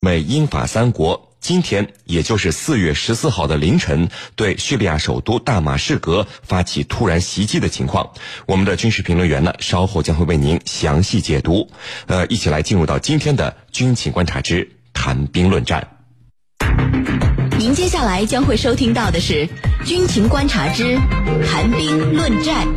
[0.00, 8.12] 美英法三国今天，也就是四月十四号的凌晨，对叙利亚首都大马士革发起突然袭击的情况，
[8.46, 11.68] 我们的军事评论员呢，稍后将会为您详细解读。
[12.06, 15.88] 呃，一起来进入到今天的军情观察之谈兵论战。
[17.58, 19.48] 您接下来将会收听到的是
[19.84, 20.96] 军情观察之
[21.44, 22.68] 谈兵论战。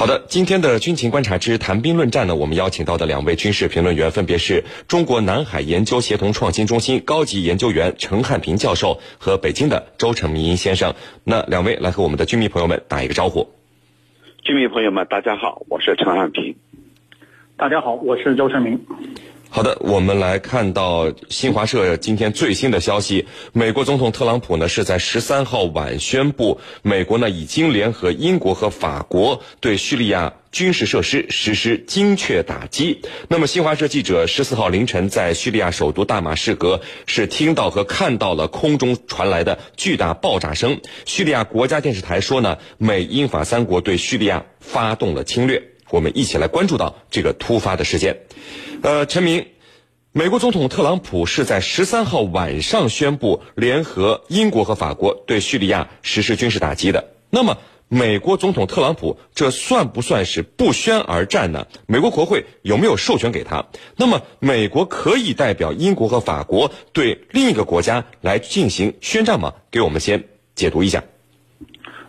[0.00, 10.94] 好的，今天的军情观察之谈兵论战呢，我们邀请到的两位军事评论员分别是中国南海研究协同创新中心高级研究员陈汉平教授和北京的周成明先生。
[11.22, 13.50] 那两位来和我们的军迷朋友们打一个招呼。
[14.42, 16.56] 军迷朋友们，大家好，我是陈汉平。
[17.58, 18.80] 大家好，我是周成明。
[19.52, 33.02] 好的，我们来看到新华社今天最新的消息，美国总统特朗普呢是在十三号晚宣布，美国呢已经联合英国和法国对叙利亚军事设施实施精确打击。
[33.26, 40.80] 那么，新华社记者十四号凌晨在叙利亚首都大马士革是听到和看到了空中传来的巨大爆炸声。
[41.06, 45.69] 叙利亚国家电视台说呢，美英法三国对叙利亚发动了侵略。
[45.90, 48.20] 我们一起来关注到这个突发的事件。
[48.82, 49.46] 呃，陈明，
[50.12, 57.12] 美国总统特朗普是在十三号晚上宣布联合英国和法国对叙利亚实施军事打击的。
[57.30, 61.66] 那么，美国总统特朗普这算不算是不宣而战呢？
[61.86, 63.66] 美国国会有没有授权给他？
[63.96, 69.54] 那么，美国可以代表英国和法国对另一个国家来进行宣战吗？
[69.70, 70.24] 给我们先
[70.54, 71.04] 解读一下。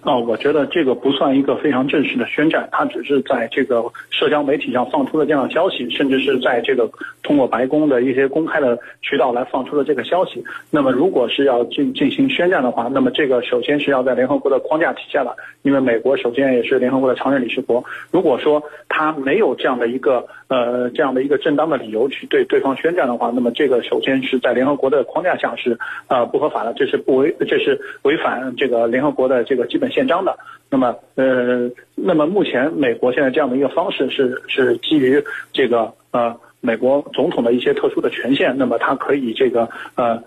[0.01, 6.89] 啊，我觉得这个不算一个非常正式的宣战，他只是在这个社交媒体上放出了这样的消息，甚至是在这个
[7.21, 10.43] 通过白宫的一些公开的渠道来放出的这个消息。
[10.71, 17.83] 那么，如果是要进进行宣战的话，那么这个首先是要在联合国的框架体下的，因为美国首先也是联合国的常任理事国。
[18.09, 29.90] 如果说他没有这样的一个呃这样的一个正当的理由去对对方宣战的话，那么这个首先是在联合国的框架下是呃不合法的，这是不违这是违反这个联合国的这个基本。
[29.91, 30.37] 宪章的，
[30.69, 40.23] 那么呃，那么目前美国现在这样的一个方式是是基于这个呃美国总统的一些特殊的权限，那么他可以这个呃。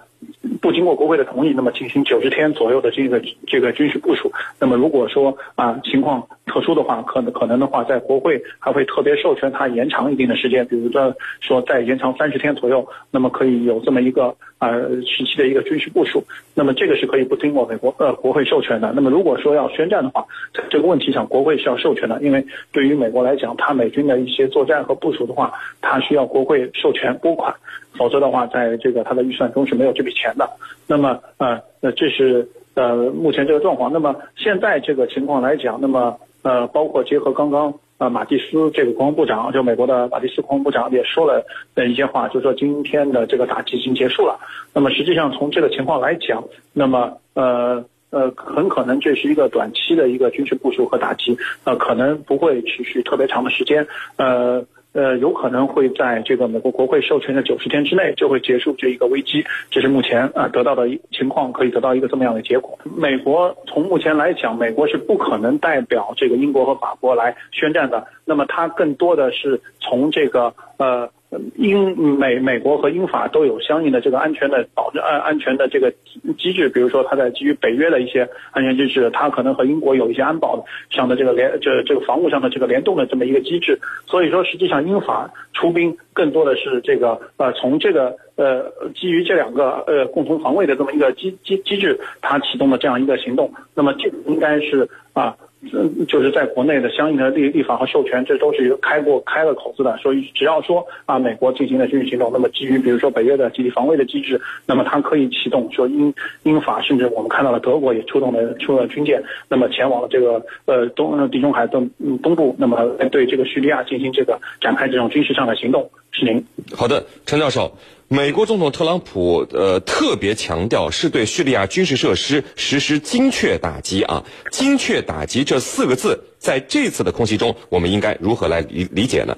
[0.63, 4.33] 不经过国会的同意，那么进行九十天左右的这个这个军事部署。
[4.59, 16.23] 那么如果说啊情况特殊的话，可能可能的话，在国会还会特别授权他延长一定的时间，比如说说再延长三十天左右，那么可以有这么一个呃时期的一个军事部署。
[16.55, 18.93] 那么这个是可以不经过美国呃国会授权的。
[18.95, 27.53] 那么如果说要宣战的话，在这个问题上，国会是要授权的，因为对于美国来讲，他美军的一些作战和部署的话，他需要国会授权拨款。
[27.99, 30.49] 否则的话，在这个他的预算中是没有这笔钱的。
[30.87, 33.93] 那么，呃，那这是呃目前这个状况。
[33.93, 41.45] 那么现在这个情况来讲，那么呃，包括结合刚刚呃马蒂斯这个国防部长，就美国的马蒂斯国防部长也说了
[41.75, 44.39] 的一些话，就说今天的这个打击已经结束了。
[44.73, 53.85] 那么实际上从这个情况来讲，那么呃呃，很可能这是一个短期的一个军事部署和打击，呃，可能不会持续特别长的时间，
[54.17, 54.65] 呃。
[54.95, 62.79] 呃，有可能会在这个美国国会授权的九十天之内就会结束这一个危机，这是目前啊得到的情况，可以得到一个这么样的结果。
[62.97, 71.11] 美国从目前来讲，美国是不可能代表这个英国和法国来宣战的，那么它更多的是从这个呃。
[71.57, 75.93] 英美美国和英法都有相应的这个安全的保证安安全的这个
[76.39, 83.79] 机制，比如说它在基于北约的一些安全机制，它可能和英国有一些安保上的这个联这这个防务上的这个联动的这么一个机制。
[84.07, 93.53] 所以说，实际上英法出兵更多的是这个呃从这个呃基于这两个呃共同防卫的这么一个机机机制，它启动的这样一个行动。
[93.75, 95.37] 那么这应该是啊。
[95.73, 99.97] 嗯，就是在国内的相应的立立法和授权，这都是一个开过开了口子的。
[99.99, 111.89] 所以只要说啊，美国进行了军事行动，那么基于比如说北约的集体防卫的机制，那么它可以启动说英英法，甚至我们看到了德国也出动了出了军舰，那么前往了这个呃东地中海东
[112.23, 115.91] 东部，那么对这个叙利亚进行这个展开这种军事上的行动。
[116.13, 116.45] 是您
[116.77, 117.77] 好的，陈教授。
[118.09, 129.37] 美国总统特朗普呃特别强调是对叙利亚军事设施实施精确打击啊，精确打击这四个字在这次的空袭中，我们应该如何来理理解呢？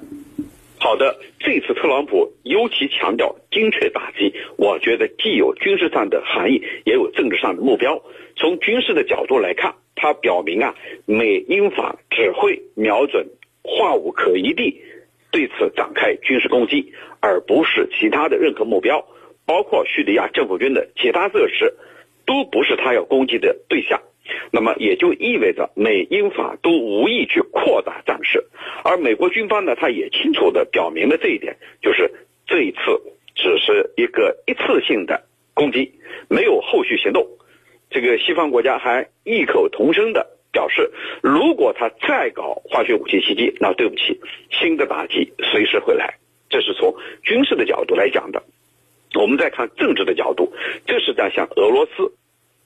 [0.79, 8.03] 好的，这次特朗普尤其强调精确打击，我觉得既有军事上的含义，也有政治上的目标。
[8.37, 10.75] 从军事的角度来看，它表明啊，
[11.07, 13.29] 美英法只会瞄准
[13.63, 14.83] 化武可疑地。
[15.31, 19.07] 对此展开军事攻击，而不是其他的任何目标，
[19.45, 21.75] 包括叙利亚政府军的其他设施，
[22.25, 24.01] 都不是他要攻击的对象。
[24.51, 28.45] 那么也就意味着美英法都无意去扩大战事，
[28.83, 32.11] 而美国军方呢，他也清楚地表明了这一点，就是
[33.97, 35.25] 一个一次性的
[35.55, 35.93] 攻击，
[36.29, 37.27] 没有后续行动。
[37.89, 40.91] 这个西方国家还异口同声的表示，
[41.23, 44.19] 如果他再搞化学武器袭击，那对不起，
[44.51, 46.15] 新的打击随时会来。
[46.49, 48.43] 这是从军事的角度来讲的。
[49.15, 50.55] 我们再看政治的角度，
[50.87, 52.15] 这是在向俄罗斯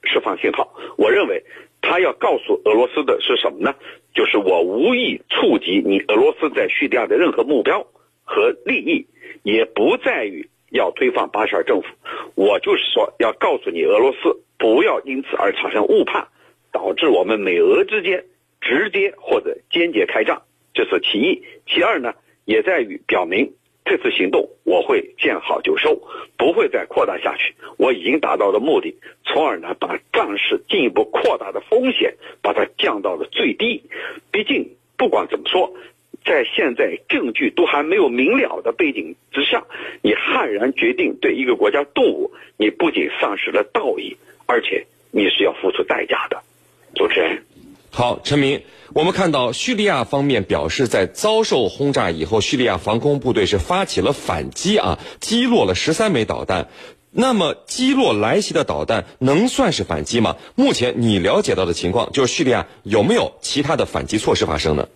[0.03, 0.73] 释放信号。
[0.97, 1.43] 我认为
[1.81, 3.75] 他要告诉俄罗斯的是什么呢？
[4.13, 7.85] 就是我无意触及你俄罗斯在叙利亚的任何目标
[8.23, 9.05] 和利益，
[9.43, 11.87] 也不在于要推翻巴沙尔政府。
[12.35, 16.27] 我就是说要告诉你俄罗斯，不要因此而产生误判，
[16.71, 18.25] 导致我们美俄之间
[18.59, 20.41] 直接或者间接开战。
[20.73, 21.43] 这是其一。
[21.67, 22.13] 其二呢，
[22.45, 23.53] 也在于表明。
[23.83, 25.99] 这次行动我会见好就收，
[26.37, 27.55] 不会再扩大下去。
[27.77, 28.95] 我已经达到了目的，
[29.25, 32.13] 从而呢把战事进一步扩大的风险
[32.43, 33.81] 把它降到了最低。
[34.31, 35.73] 毕竟不管怎么说，
[36.23, 39.65] 在现在证据都还没有明了的背景之下，
[40.03, 44.15] 你悍然决定对一个国家动武，你不仅丧失了道义，
[44.45, 46.43] 而且你是要付出代价的。
[47.01, 47.41] 主持人，
[47.89, 48.61] 好，陈明。
[48.93, 56.67] 我们看到叙利亚方面表示，在遭受轰炸以后，叙利亚防空部队是发起了反击啊，击落了十三枚导弹。
[57.09, 60.35] 那么，击落来袭的导弹能算是反击吗？
[60.53, 64.87] 目前你了解到的情况，就是叙利亚有没有其他的反击措施发生呢？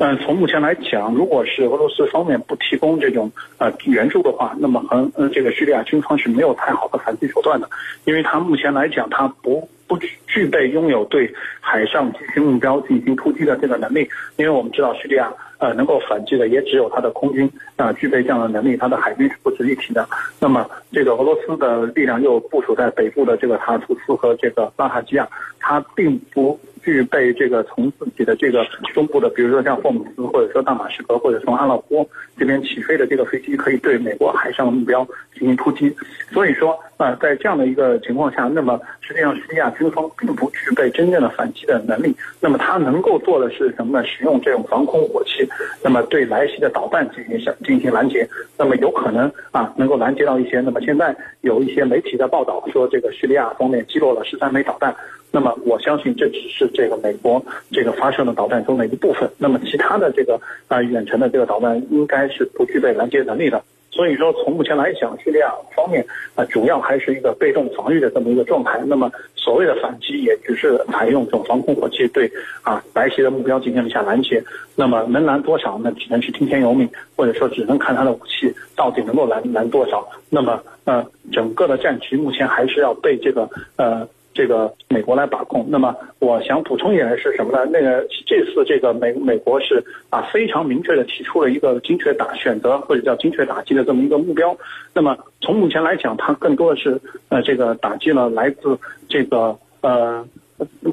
[0.00, 7.70] 嗯，从目前来讲，如果是俄罗斯方面不提供这种呃援助的话，那么很呃这个叙利亚军方是没有太好的反击手段的，
[8.04, 9.68] 因为他目前来讲，他不。
[9.90, 9.98] 不
[10.28, 11.28] 具备拥有对
[11.58, 20.08] 海上进行目标进行突击的这个能力，因为我们知道叙利亚呃能够反击的也只有它的空军啊具备这样的能力，它的海军是不值一提的。
[20.38, 25.28] 那么这个俄罗斯的力量又部署在北部的这个塔图斯和这个拉塔基亚，
[25.58, 26.56] 它并不。
[26.82, 28.64] 具备这个从自己的这个
[28.94, 32.08] 中部的，比如说像霍姆斯，或者说大马士革，或者从阿勒颇
[32.38, 35.94] 这边起飞的这个飞机，可以对美国海上的目标进行突击。
[36.32, 42.14] 所以说，啊，在这样的一个情况下，那么实际上叙利亚军方并不具备真正的反击的能力。
[42.40, 44.06] 那么他能够做的是什么呢？
[44.06, 45.48] 使用这种防空火器，
[45.82, 48.28] 那么对来袭的导弹进行向进行拦截。
[48.58, 50.60] 那么有可能啊，能够拦截到一些。
[50.60, 54.94] 那么现在有一些媒体的报道说，这个叙利亚方面击落了十三枚导弹。
[55.32, 59.26] 那么我相信这只是这个美国这个发射的导弹中的一部分。
[59.38, 60.38] 那么其他的这个
[60.68, 63.62] 啊远程的这个导弹应该是不具备拦截能力的。
[63.90, 66.04] 所以说从目前来讲，叙利亚方面
[66.34, 68.80] 啊主要还是一个被动防御的这么一个状态。
[68.86, 72.30] 那么所谓的反击也只是采用这种防空火器对
[72.62, 74.42] 啊来袭的目标进行了一下拦截。
[74.76, 80.08] 那么能拦多少，那只能是听天由命，或者说只能看他的武器到底能够拦拦多少。
[80.28, 84.08] 那么呃整个的战局目前还是要被这个呃。
[84.40, 87.68] 这个美国来把控，那么我想补充一点是什么呢？
[87.70, 94.56] 那个这次这个美美国是啊非常明确的提出了一个精确打选择或者叫精确打击的这么一个目标。
[94.94, 96.98] 那么从目前来讲，它更多的是
[97.28, 98.78] 呃这个打击了来自
[99.10, 100.26] 这个呃。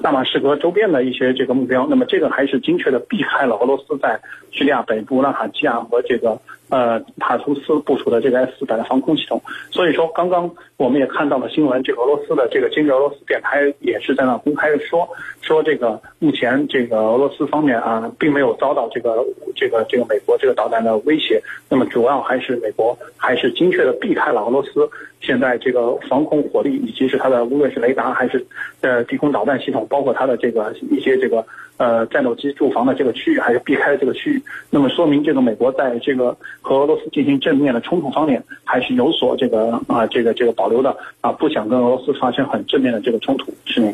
[0.02, 4.18] 大马士革周边的一些这个目标，那么这个还是精确的避开了俄罗斯在
[4.50, 6.40] 叙利亚北部拉塔基亚和这个
[6.70, 9.42] 呃塔图斯部署的这个 S 四百的防空系统。
[9.70, 15.08] 所以说，刚刚我们也看到了新闻，这个俄罗斯的这个今日俄罗斯电台也是在那公开的说
[15.42, 19.26] 说这个目前这个俄罗斯方面啊，并没有遭到这个
[19.56, 21.42] 这个这个美国这个导弹的威胁。
[21.70, 28.46] 那么主要还是美国还是精确的避开了俄罗斯现在这个防空火力以及是它的无论是雷达还是
[28.80, 29.58] 呃低空导弹。
[29.58, 31.44] 系统包括它的这个一些这个
[31.78, 43.94] 呃战斗机驻防的这个区域，还是避开了这个区域，那么说明这个美国在这个和俄罗斯进行正面的冲突方面，还是有所这个啊这个这个保留的啊，不想跟俄罗斯发生很正面的这个冲突，是吗？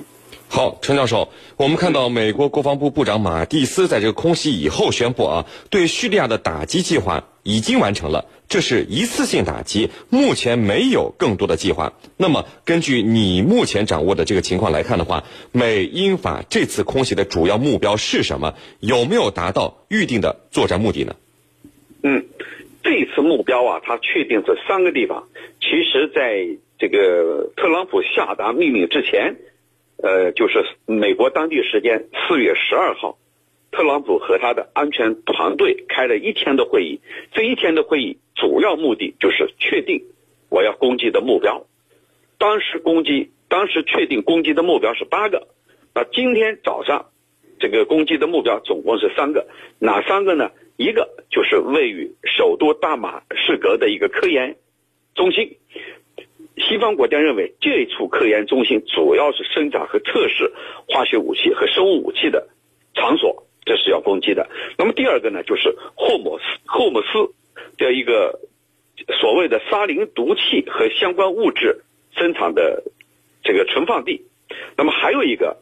[0.50, 11.94] 好，陈教授，我们看到美国国防部部长马蒂斯在这个空袭以后宣布啊，对叙利亚的打击计划已经完成了，这是一次性打击，目前没有更多的计划。
[12.18, 18.54] 那么，根据你目前掌握的这个情况来看的话，美英法这次空袭的主要目标是什么？
[18.80, 21.16] 有没有达到预定的作战目的呢？
[22.04, 22.26] 嗯，
[22.84, 25.28] 这次目标啊，它确定是三个地方。
[25.60, 26.46] 其实，在
[26.78, 29.36] 这个特朗普下达命令之前。
[29.96, 33.18] 呃，就是美国当地时间四月十二号，
[33.72, 37.00] 特朗普和他的安全团队开了一天的会议。
[37.32, 40.04] 这一天的会议主要目的就是确定
[40.50, 41.66] 我要攻击的目标。
[42.38, 45.48] 当时攻击，当时确定攻击的目标是八个。
[45.96, 47.06] 那今天早上，
[47.60, 49.48] 这个攻击的目标总共是三个。
[49.80, 50.52] 哪三个呢？
[50.76, 54.56] 一个就是位于首都大马士革的一个科研
[55.14, 55.58] 中心。
[56.58, 60.52] 西方国家认为这一处科研中心主要是生产和测试
[60.88, 62.48] 化学武器和生物武器的
[62.96, 64.50] 场所，这是要攻击的。
[64.78, 67.34] 那么第二个呢，就是霍姆斯霍姆斯
[67.78, 68.40] 的一个
[69.20, 71.84] 所谓的沙林毒气和相关物质
[72.16, 72.84] 生产的
[73.44, 74.26] 这个存放地。
[74.76, 75.58] 那么还有一个，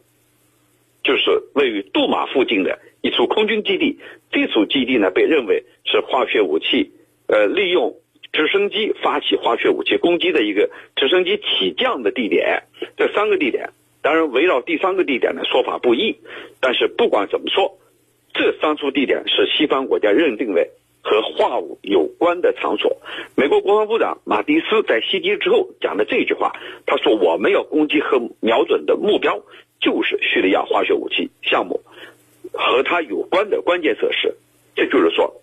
[1.04, 3.98] 就是位于杜马附近的一处空军基地。
[4.30, 6.92] 这处基地呢，被认为是化学武器，
[7.26, 7.96] 呃，利用
[8.32, 12.62] 直升机发起化学武器攻击的一个直升机起降的地点。
[12.96, 13.70] 这三个地点，
[14.02, 16.16] 当然围绕第三个地点的说法不一，
[16.60, 17.78] 但是不管怎么说，
[18.32, 20.70] 这三处地点是西方国家认定为。
[21.04, 22.98] 和化武有关的场所，
[23.34, 26.52] 美国国防部长马蒂斯在袭击之后讲的这句话，
[26.86, 29.42] 他说：“我们要攻击和瞄准的目标
[29.82, 31.82] 就是叙利亚化学武器项目
[32.54, 34.34] 和它有关的关键设施。”
[34.74, 35.42] 这就是说，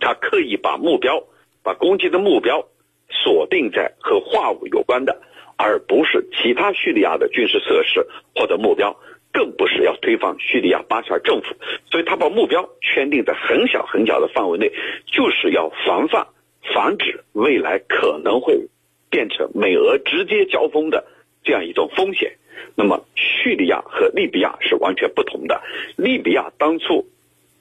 [0.00, 1.22] 他刻意把目标、
[1.62, 2.66] 把攻击的目标
[3.08, 5.22] 锁定在和化武有关的，
[5.56, 8.98] 而不是其他叙利亚的军事设施或者目标。
[9.36, 11.56] 更不是要推翻叙利亚巴沙尔政府，
[11.90, 14.70] 所以他把目标圈定在很小很小的范围内，
[15.06, 16.28] 就是要防范、
[16.72, 18.68] 防止未来可能会
[19.10, 21.04] 变成美俄直接交锋的
[21.42, 22.36] 这样一种风险。
[22.76, 25.60] 那么，叙利亚和利比亚是完全不同的。
[25.96, 27.06] 利比亚当初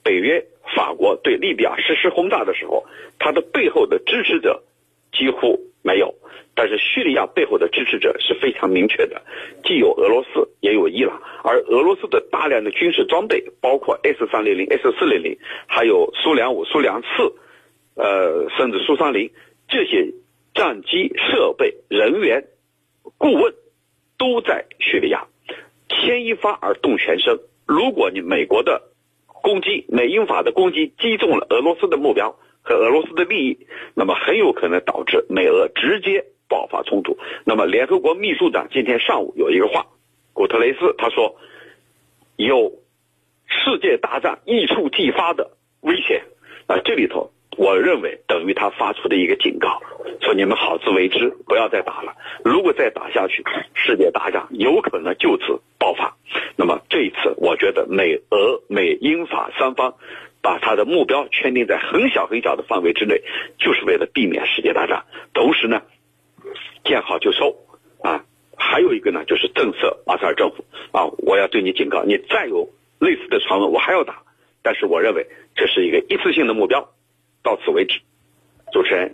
[0.03, 2.86] 北约、法国对利比亚实施轰炸的时候，
[3.20, 4.63] 它的背后的支持者
[5.12, 6.15] 几乎没有。
[6.55, 9.24] 但是叙利亚背后的支持者是非常明确的，
[9.63, 11.20] 既有俄罗斯，也有伊朗。
[11.43, 17.34] 而俄罗斯的大量的军事装备，包括 S 三零零、S 四零零，还有苏两五、苏两四，
[17.96, 19.32] 呃，甚至苏三零
[19.67, 20.13] 这些
[20.53, 22.46] 战机设备、人员、
[23.17, 23.55] 顾问，
[24.23, 25.27] 都在叙利亚。
[25.89, 27.39] 牵一发而动全身。
[27.67, 28.81] 如果你美国的
[29.25, 36.25] 攻击、美英法的攻击击中了俄罗斯的目标和俄罗斯的利益，那么很有可能导致美俄直接。
[36.49, 39.87] 爆发冲突，那么联合国秘书长今天上午有一个话，
[40.33, 41.35] 古特雷斯他说，
[42.35, 42.73] 有
[43.47, 46.21] 世界大战一触即发的危险
[46.67, 49.81] 啊，这里头我认为等于他发出的一个警告，
[50.22, 52.13] 说你们好自为之，不要再打了。
[52.43, 53.43] 如果再打下去，
[53.74, 56.15] 世界大战有可能就此爆发。
[56.55, 59.95] 那么这一次，我觉得美俄美英法三方
[60.41, 63.22] 把他的目标圈定在很小很小的范围之内，
[63.57, 65.81] 就是为了避免世界大战，同时呢。
[66.83, 67.55] 见好就收，
[68.01, 68.25] 啊，
[68.57, 71.07] 还有一个呢，就是震慑巴沙尔政府啊！
[71.19, 72.67] 我要对你警告，你再有
[73.00, 74.22] 类似的传闻，我还要打。
[74.62, 76.89] 但是我认为这是一个一次性的目标，
[77.43, 78.00] 到此为止。
[78.71, 79.12] 主持人。